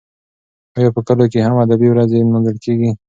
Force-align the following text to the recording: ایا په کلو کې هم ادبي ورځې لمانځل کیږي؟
ایا 0.77 0.89
په 0.95 1.01
کلو 1.07 1.25
کې 1.31 1.39
هم 1.45 1.55
ادبي 1.63 1.87
ورځې 1.91 2.25
لمانځل 2.27 2.57
کیږي؟ 2.65 2.89